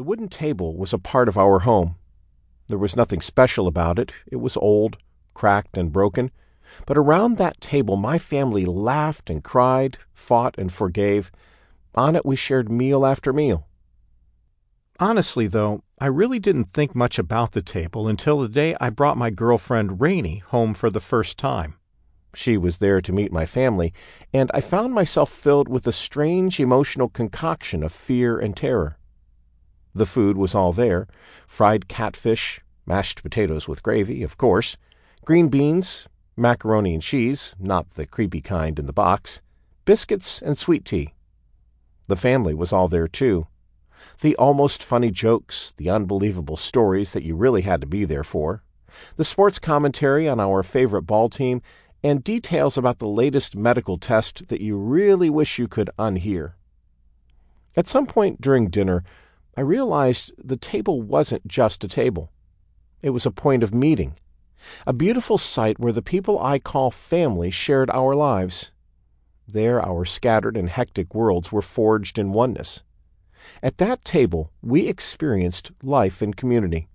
The 0.00 0.04
wooden 0.04 0.28
table 0.28 0.78
was 0.78 0.94
a 0.94 0.98
part 0.98 1.28
of 1.28 1.36
our 1.36 1.58
home. 1.58 1.96
There 2.68 2.78
was 2.78 2.96
nothing 2.96 3.20
special 3.20 3.66
about 3.66 3.98
it. 3.98 4.12
It 4.26 4.36
was 4.36 4.56
old, 4.56 4.96
cracked, 5.34 5.76
and 5.76 5.92
broken. 5.92 6.30
But 6.86 6.96
around 6.96 7.36
that 7.36 7.60
table, 7.60 7.98
my 7.98 8.16
family 8.16 8.64
laughed 8.64 9.28
and 9.28 9.44
cried, 9.44 9.98
fought 10.14 10.54
and 10.56 10.72
forgave. 10.72 11.30
On 11.94 12.16
it, 12.16 12.24
we 12.24 12.34
shared 12.34 12.72
meal 12.72 13.04
after 13.04 13.30
meal. 13.30 13.68
Honestly, 14.98 15.46
though, 15.46 15.82
I 16.00 16.06
really 16.06 16.38
didn't 16.38 16.72
think 16.72 16.94
much 16.94 17.18
about 17.18 17.52
the 17.52 17.60
table 17.60 18.08
until 18.08 18.40
the 18.40 18.48
day 18.48 18.74
I 18.80 18.88
brought 18.88 19.18
my 19.18 19.28
girlfriend 19.28 20.00
Rainey 20.00 20.38
home 20.38 20.72
for 20.72 20.88
the 20.88 21.00
first 21.00 21.36
time. 21.36 21.74
She 22.34 22.56
was 22.56 22.78
there 22.78 23.02
to 23.02 23.12
meet 23.12 23.32
my 23.32 23.44
family, 23.44 23.92
and 24.32 24.50
I 24.54 24.62
found 24.62 24.94
myself 24.94 25.30
filled 25.30 25.68
with 25.68 25.86
a 25.86 25.92
strange 25.92 26.58
emotional 26.58 27.10
concoction 27.10 27.82
of 27.82 27.92
fear 27.92 28.38
and 28.38 28.56
terror. 28.56 28.96
The 29.94 30.06
food 30.06 30.36
was 30.36 30.54
all 30.54 30.72
there 30.72 31.08
fried 31.46 31.88
catfish, 31.88 32.60
mashed 32.86 33.22
potatoes 33.22 33.66
with 33.68 33.82
gravy, 33.82 34.22
of 34.22 34.36
course, 34.36 34.76
green 35.24 35.48
beans, 35.48 36.08
macaroni 36.36 36.94
and 36.94 37.02
cheese, 37.02 37.54
not 37.58 37.90
the 37.90 38.06
creepy 38.06 38.40
kind 38.40 38.78
in 38.78 38.86
the 38.86 38.92
box, 38.92 39.42
biscuits, 39.84 40.40
and 40.40 40.56
sweet 40.56 40.84
tea. 40.84 41.14
The 42.06 42.16
family 42.16 42.54
was 42.54 42.72
all 42.72 42.88
there, 42.88 43.08
too. 43.08 43.46
The 44.20 44.36
almost 44.36 44.82
funny 44.82 45.10
jokes, 45.10 45.72
the 45.76 45.90
unbelievable 45.90 46.56
stories 46.56 47.12
that 47.12 47.22
you 47.22 47.36
really 47.36 47.62
had 47.62 47.80
to 47.80 47.86
be 47.86 48.04
there 48.04 48.24
for, 48.24 48.62
the 49.16 49.24
sports 49.24 49.58
commentary 49.58 50.28
on 50.28 50.40
our 50.40 50.62
favorite 50.62 51.02
ball 51.02 51.28
team, 51.28 51.62
and 52.02 52.24
details 52.24 52.78
about 52.78 52.98
the 52.98 53.06
latest 53.06 53.56
medical 53.56 53.98
test 53.98 54.48
that 54.48 54.60
you 54.60 54.76
really 54.76 55.28
wish 55.28 55.58
you 55.58 55.68
could 55.68 55.90
unhear. 55.98 56.52
At 57.76 57.86
some 57.86 58.06
point 58.06 58.40
during 58.40 58.68
dinner, 58.68 59.04
I 59.56 59.62
realized 59.62 60.32
the 60.38 60.56
table 60.56 61.02
wasn't 61.02 61.46
just 61.46 61.82
a 61.84 61.88
table. 61.88 62.30
It 63.02 63.10
was 63.10 63.26
a 63.26 63.30
point 63.30 63.62
of 63.62 63.74
meeting, 63.74 64.16
a 64.86 64.92
beautiful 64.92 65.38
site 65.38 65.78
where 65.78 65.92
the 65.92 66.02
people 66.02 66.38
I 66.38 66.58
call 66.58 66.90
family 66.90 67.50
shared 67.50 67.90
our 67.90 68.14
lives. 68.14 68.70
There, 69.48 69.84
our 69.84 70.04
scattered 70.04 70.56
and 70.56 70.68
hectic 70.68 71.14
worlds 71.14 71.50
were 71.50 71.62
forged 71.62 72.18
in 72.18 72.32
oneness. 72.32 72.82
At 73.62 73.78
that 73.78 74.04
table, 74.04 74.52
we 74.62 74.86
experienced 74.86 75.72
life 75.82 76.22
in 76.22 76.34
community. 76.34 76.88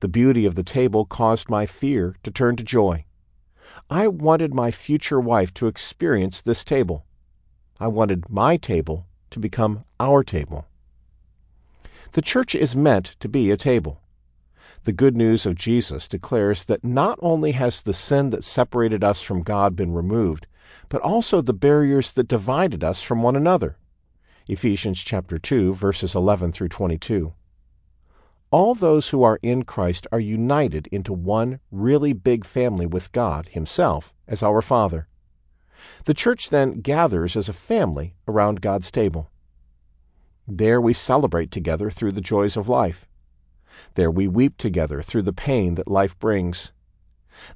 The 0.00 0.08
beauty 0.08 0.46
of 0.46 0.54
the 0.54 0.62
table 0.62 1.04
caused 1.04 1.48
my 1.48 1.66
fear 1.66 2.16
to 2.22 2.30
turn 2.30 2.56
to 2.56 2.64
joy. 2.64 3.04
I 3.90 4.08
wanted 4.08 4.54
my 4.54 4.70
future 4.70 5.20
wife 5.20 5.52
to 5.54 5.66
experience 5.66 6.42
this 6.42 6.64
table. 6.64 7.04
I 7.80 7.88
wanted 7.88 8.28
my 8.28 8.56
table 8.56 9.06
to 9.30 9.38
become 9.38 9.84
our 9.98 10.22
table. 10.22 10.66
The 12.12 12.22
church 12.22 12.54
is 12.54 12.76
meant 12.76 13.16
to 13.20 13.28
be 13.28 13.50
a 13.50 13.56
table. 13.56 14.02
The 14.84 14.92
good 14.92 15.16
news 15.16 15.46
of 15.46 15.54
Jesus 15.54 16.06
declares 16.06 16.64
that 16.64 16.84
not 16.84 17.18
only 17.22 17.52
has 17.52 17.80
the 17.80 17.94
sin 17.94 18.30
that 18.30 18.44
separated 18.44 19.02
us 19.02 19.22
from 19.22 19.42
God 19.42 19.74
been 19.74 19.94
removed, 19.94 20.46
but 20.90 21.00
also 21.00 21.40
the 21.40 21.54
barriers 21.54 22.12
that 22.12 22.28
divided 22.28 22.84
us 22.84 23.00
from 23.00 23.22
one 23.22 23.34
another. 23.34 23.78
Ephesians 24.46 25.02
chapter 25.02 25.38
2 25.38 25.72
verses 25.72 26.14
11 26.14 26.52
through 26.52 26.68
22. 26.68 27.32
All 28.50 28.74
those 28.74 29.08
who 29.08 29.22
are 29.22 29.38
in 29.42 29.62
Christ 29.62 30.06
are 30.12 30.20
united 30.20 30.88
into 30.88 31.14
one 31.14 31.60
really 31.70 32.12
big 32.12 32.44
family 32.44 32.84
with 32.84 33.12
God 33.12 33.48
himself 33.52 34.12
as 34.28 34.42
our 34.42 34.60
Father. 34.60 35.08
The 36.04 36.14
church 36.14 36.50
then 36.50 36.82
gathers 36.82 37.36
as 37.36 37.48
a 37.48 37.54
family 37.54 38.16
around 38.28 38.60
God's 38.60 38.90
table. 38.90 39.31
There 40.48 40.80
we 40.80 40.92
celebrate 40.92 41.50
together 41.50 41.90
through 41.90 42.12
the 42.12 42.20
joys 42.20 42.56
of 42.56 42.68
life. 42.68 43.06
There 43.94 44.10
we 44.10 44.26
weep 44.26 44.58
together 44.58 45.00
through 45.00 45.22
the 45.22 45.32
pain 45.32 45.76
that 45.76 45.86
life 45.86 46.18
brings. 46.18 46.72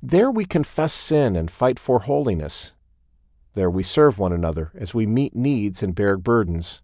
There 0.03 0.31
we 0.31 0.45
confess 0.45 0.93
sin 0.93 1.35
and 1.35 1.51
fight 1.51 1.79
for 1.79 2.01
holiness. 2.01 2.75
There 3.55 3.71
we 3.71 3.83
serve 3.83 4.19
one 4.19 4.33
another 4.33 4.71
as 4.75 4.95
we 4.95 5.07
meet 5.07 5.35
needs 5.35 5.83
and 5.83 5.95
bear 5.95 6.17
burdens. 6.17 6.81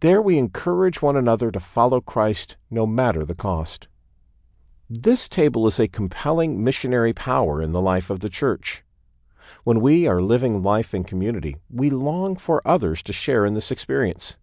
There 0.00 0.22
we 0.22 0.38
encourage 0.38 1.02
one 1.02 1.16
another 1.16 1.50
to 1.50 1.60
follow 1.60 2.00
Christ 2.00 2.56
no 2.70 2.86
matter 2.86 3.24
the 3.24 3.34
cost. 3.34 3.88
This 4.88 5.28
table 5.28 5.66
is 5.66 5.78
a 5.78 5.88
compelling 5.88 6.62
missionary 6.62 7.12
power 7.12 7.62
in 7.62 7.72
the 7.72 7.80
life 7.80 8.10
of 8.10 8.20
the 8.20 8.28
church. 8.28 8.82
When 9.64 9.80
we 9.80 10.06
are 10.06 10.22
living 10.22 10.62
life 10.62 10.94
in 10.94 11.04
community, 11.04 11.56
we 11.70 11.90
long 11.90 12.36
for 12.36 12.66
others 12.66 13.02
to 13.04 13.12
share 13.12 13.44
in 13.44 13.54
this 13.54 13.70
experience. 13.70 14.36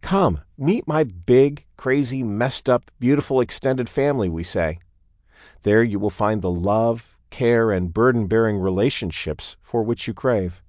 Come, 0.00 0.40
meet 0.58 0.86
my 0.86 1.04
big, 1.04 1.66
crazy, 1.76 2.22
messed 2.22 2.68
up, 2.68 2.90
beautiful 2.98 3.40
extended 3.40 3.88
family, 3.88 4.28
we 4.28 4.44
say. 4.44 4.78
There 5.62 5.82
you 5.82 5.98
will 5.98 6.10
find 6.10 6.42
the 6.42 6.50
love, 6.50 7.16
care, 7.30 7.70
and 7.70 7.94
burden 7.94 8.26
bearing 8.26 8.58
relationships 8.58 9.56
for 9.62 9.82
which 9.82 10.06
you 10.06 10.14
crave. 10.14 10.62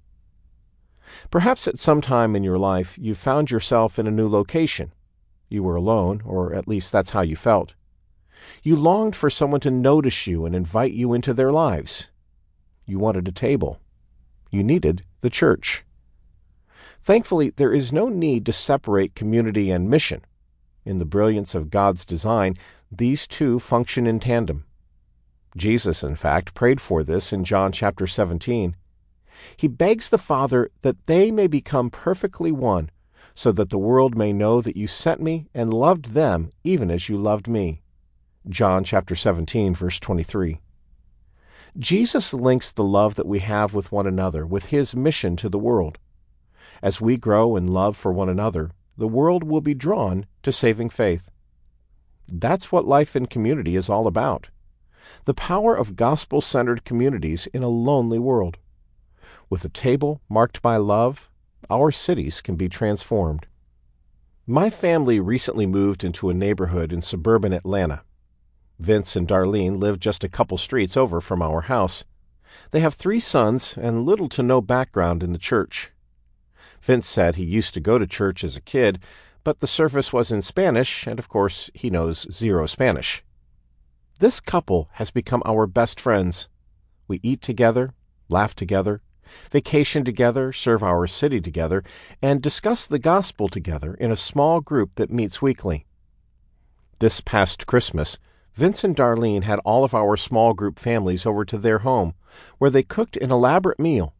Perhaps 1.30 1.68
at 1.68 1.78
some 1.78 2.00
time 2.00 2.34
in 2.34 2.42
your 2.42 2.58
life 2.58 2.96
you 2.98 3.14
found 3.14 3.50
yourself 3.50 3.98
in 3.98 4.06
a 4.06 4.10
new 4.10 4.28
location. 4.28 4.92
You 5.48 5.62
were 5.62 5.76
alone, 5.76 6.22
or 6.24 6.54
at 6.54 6.66
least 6.66 6.90
that's 6.90 7.10
how 7.10 7.20
you 7.20 7.36
felt. 7.36 7.74
You 8.62 8.76
longed 8.76 9.14
for 9.14 9.30
someone 9.30 9.60
to 9.60 9.70
notice 9.70 10.26
you 10.26 10.46
and 10.46 10.54
invite 10.54 10.92
you 10.92 11.12
into 11.12 11.32
their 11.32 11.52
lives. 11.52 12.08
You 12.86 12.98
wanted 12.98 13.28
a 13.28 13.32
table. 13.32 13.80
You 14.50 14.62
needed 14.62 15.02
the 15.20 15.30
church. 15.30 15.84
Thankfully, 17.04 17.50
there 17.50 17.74
is 17.74 17.92
no 17.92 18.08
need 18.08 18.46
to 18.46 18.52
separate 18.52 19.14
community 19.14 19.70
and 19.70 19.90
mission. 19.90 20.24
In 20.86 20.98
the 20.98 21.04
brilliance 21.04 21.54
of 21.54 21.68
God's 21.68 22.06
design, 22.06 22.56
these 22.90 23.26
two 23.26 23.58
function 23.58 24.06
in 24.06 24.20
tandem. 24.20 24.64
Jesus, 25.54 26.02
in 26.02 26.14
fact, 26.14 26.54
prayed 26.54 26.80
for 26.80 27.04
this 27.04 27.30
in 27.30 27.44
John 27.44 27.72
chapter 27.72 28.06
17. 28.06 28.74
He 29.56 29.68
begs 29.68 30.08
the 30.08 30.16
Father 30.16 30.70
that 30.80 31.04
they 31.04 31.30
may 31.30 31.46
become 31.46 31.90
perfectly 31.90 32.52
one, 32.52 32.90
so 33.34 33.52
that 33.52 33.68
the 33.68 33.78
world 33.78 34.16
may 34.16 34.32
know 34.32 34.62
that 34.62 34.76
you 34.76 34.86
sent 34.86 35.20
me 35.20 35.46
and 35.52 35.74
loved 35.74 36.12
them 36.12 36.50
even 36.62 36.90
as 36.90 37.10
you 37.10 37.18
loved 37.18 37.48
me. 37.48 37.82
John 38.48 38.82
chapter 38.82 39.14
17 39.14 39.74
verse 39.74 40.00
23. 40.00 40.60
Jesus 41.76 42.32
links 42.32 42.72
the 42.72 42.84
love 42.84 43.16
that 43.16 43.26
we 43.26 43.40
have 43.40 43.74
with 43.74 43.92
one 43.92 44.06
another 44.06 44.46
with 44.46 44.66
his 44.66 44.96
mission 44.96 45.36
to 45.36 45.50
the 45.50 45.58
world. 45.58 45.98
As 46.84 47.00
we 47.00 47.16
grow 47.16 47.56
in 47.56 47.66
love 47.66 47.96
for 47.96 48.12
one 48.12 48.28
another, 48.28 48.70
the 48.98 49.08
world 49.08 49.42
will 49.42 49.62
be 49.62 49.72
drawn 49.72 50.26
to 50.42 50.52
saving 50.52 50.90
faith. 50.90 51.30
That's 52.28 52.70
what 52.70 52.84
life 52.84 53.16
in 53.16 53.24
community 53.24 53.74
is 53.74 53.88
all 53.88 54.06
about 54.06 54.50
the 55.24 55.32
power 55.32 55.74
of 55.74 55.96
gospel 55.96 56.42
centered 56.42 56.84
communities 56.84 57.46
in 57.54 57.62
a 57.62 57.68
lonely 57.68 58.18
world. 58.18 58.58
With 59.48 59.64
a 59.64 59.70
table 59.70 60.20
marked 60.28 60.60
by 60.60 60.76
love, 60.76 61.30
our 61.70 61.90
cities 61.90 62.42
can 62.42 62.56
be 62.56 62.68
transformed. 62.68 63.46
My 64.46 64.68
family 64.68 65.20
recently 65.20 65.66
moved 65.66 66.04
into 66.04 66.28
a 66.28 66.34
neighborhood 66.34 66.92
in 66.92 67.00
suburban 67.00 67.54
Atlanta. 67.54 68.02
Vince 68.78 69.16
and 69.16 69.26
Darlene 69.26 69.78
live 69.78 70.00
just 70.00 70.22
a 70.22 70.28
couple 70.28 70.58
streets 70.58 70.98
over 70.98 71.22
from 71.22 71.40
our 71.40 71.62
house. 71.62 72.04
They 72.72 72.80
have 72.80 72.92
three 72.92 73.20
sons 73.20 73.78
and 73.78 74.04
little 74.04 74.28
to 74.28 74.42
no 74.42 74.60
background 74.60 75.22
in 75.22 75.32
the 75.32 75.38
church. 75.38 75.90
Vince 76.84 77.08
said 77.08 77.36
he 77.36 77.44
used 77.44 77.72
to 77.72 77.80
go 77.80 77.98
to 77.98 78.06
church 78.06 78.44
as 78.44 78.58
a 78.58 78.60
kid, 78.60 78.98
but 79.42 79.60
the 79.60 79.66
service 79.66 80.12
was 80.12 80.30
in 80.30 80.42
Spanish, 80.42 81.06
and 81.06 81.18
of 81.18 81.30
course 81.30 81.70
he 81.72 81.88
knows 81.88 82.26
zero 82.30 82.66
Spanish. 82.66 83.24
This 84.18 84.38
couple 84.38 84.90
has 84.92 85.10
become 85.10 85.42
our 85.46 85.66
best 85.66 85.98
friends. 85.98 86.50
We 87.08 87.20
eat 87.22 87.40
together, 87.40 87.94
laugh 88.28 88.54
together, 88.54 89.00
vacation 89.50 90.04
together, 90.04 90.52
serve 90.52 90.82
our 90.82 91.06
city 91.06 91.40
together, 91.40 91.82
and 92.20 92.42
discuss 92.42 92.86
the 92.86 92.98
gospel 92.98 93.48
together 93.48 93.94
in 93.94 94.10
a 94.10 94.16
small 94.16 94.60
group 94.60 94.96
that 94.96 95.10
meets 95.10 95.40
weekly. 95.40 95.86
This 96.98 97.22
past 97.22 97.66
Christmas, 97.66 98.18
Vince 98.52 98.84
and 98.84 98.94
Darlene 98.94 99.44
had 99.44 99.58
all 99.64 99.84
of 99.84 99.94
our 99.94 100.18
small 100.18 100.52
group 100.52 100.78
families 100.78 101.24
over 101.24 101.46
to 101.46 101.56
their 101.56 101.78
home, 101.78 102.12
where 102.58 102.70
they 102.70 102.82
cooked 102.82 103.16
an 103.16 103.30
elaborate 103.30 103.80
meal, 103.80 104.13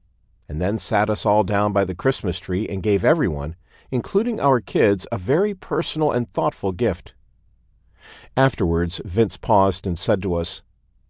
and 0.48 0.60
then 0.60 0.78
sat 0.78 1.08
us 1.10 1.24
all 1.24 1.44
down 1.44 1.72
by 1.72 1.84
the 1.84 1.94
Christmas 1.94 2.38
tree 2.38 2.68
and 2.68 2.82
gave 2.82 3.04
everyone, 3.04 3.56
including 3.90 4.40
our 4.40 4.60
kids, 4.60 5.06
a 5.10 5.18
very 5.18 5.54
personal 5.54 6.12
and 6.12 6.32
thoughtful 6.32 6.72
gift. 6.72 7.14
Afterwards, 8.36 9.00
Vince 9.04 9.36
paused 9.36 9.86
and 9.86 9.98
said 9.98 10.20
to 10.22 10.34
us, 10.34 10.62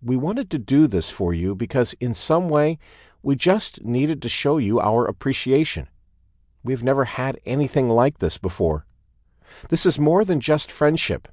We 0.03 0.17
wanted 0.17 0.51
to 0.51 0.59
do 0.59 0.87
this 0.87 1.11
for 1.11 1.33
you 1.33 1.55
because 1.55 1.95
in 1.95 2.15
some 2.15 2.49
way 2.49 2.79
we 3.23 3.37
just 3.37 3.85
needed 3.85 4.21
to 4.23 4.29
show 4.29 4.59
you 4.59 4.81
our 4.81 5.07
appreciation. 5.07 5.89
We've 6.63 6.85
never 6.85 7.05
had 7.05 7.41
anything 7.45 7.89
like 7.89 8.19
this 8.19 8.39
before. 8.39 8.87
This 9.69 9.87
is 9.87 9.99
more 9.99 10.25
than 10.25 10.41
just 10.41 10.71
friendship. 10.71 11.29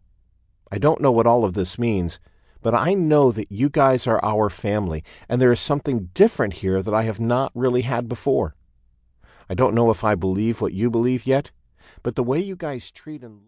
I 0.72 0.78
don't 0.78 1.02
know 1.02 1.12
what 1.12 1.28
all 1.28 1.44
of 1.44 1.54
this 1.54 1.78
means, 1.78 2.20
but 2.62 2.74
I 2.74 2.94
know 2.94 3.32
that 3.32 3.52
you 3.52 3.70
guys 3.70 4.08
are 4.08 4.24
our 4.24 4.50
family, 4.50 5.04
and 5.30 5.42
there 5.42 5.52
is 5.52 5.60
something 5.60 6.10
different 6.14 6.56
here 6.56 6.82
that 6.82 6.94
I 6.94 7.04
have 7.04 7.20
not 7.20 7.52
really 7.56 7.82
had 7.82 8.08
before. 8.08 8.56
I 9.50 9.54
don't 9.54 9.76
know 9.76 9.90
if 9.90 10.04
I 10.04 10.16
believe 10.16 10.62
what 10.62 10.74
you 10.74 10.90
believe 10.90 11.26
yet, 11.26 11.52
but 12.04 12.16
the 12.16 12.24
way 12.24 12.40
you 12.40 12.56
guys 12.56 12.92
treat 12.92 13.24
and 13.24 13.40